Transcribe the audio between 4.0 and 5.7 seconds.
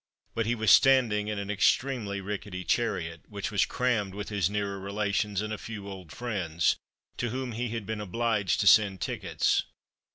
with his nearer relations, and a